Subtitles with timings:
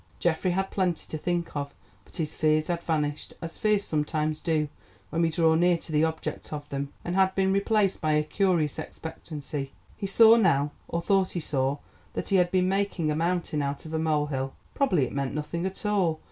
[0.19, 4.67] Geoffrey had plenty to think of, but his fears had vanished, as fears sometimes do
[5.11, 8.23] when we draw near to the object of them, and had been replaced by a
[8.23, 9.73] curious expectancy.
[9.95, 11.77] He saw now, or thought he saw,
[12.13, 14.55] that he had been making a mountain out of a molehill.
[14.73, 16.19] Probably it meant nothing at all.